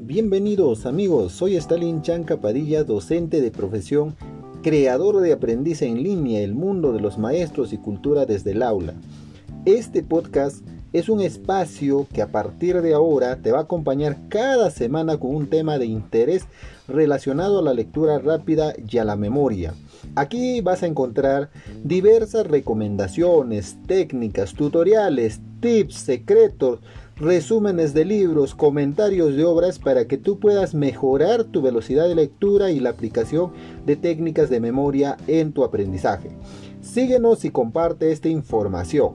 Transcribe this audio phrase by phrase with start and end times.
[0.00, 4.14] Bienvenidos amigos, soy Stalin Chanca Padilla, docente de profesión,
[4.62, 8.94] creador de Aprendiz en línea, el mundo de los maestros y cultura desde el aula.
[9.64, 14.70] Este podcast es un espacio que a partir de ahora te va a acompañar cada
[14.70, 16.44] semana con un tema de interés
[16.86, 19.74] relacionado a la lectura rápida y a la memoria.
[20.14, 21.50] Aquí vas a encontrar
[21.82, 26.78] diversas recomendaciones, técnicas, tutoriales, tips, secretos,
[27.20, 32.70] resúmenes de libros, comentarios de obras para que tú puedas mejorar tu velocidad de lectura
[32.70, 33.52] y la aplicación
[33.84, 36.30] de técnicas de memoria en tu aprendizaje.
[36.80, 39.12] Síguenos y comparte esta información.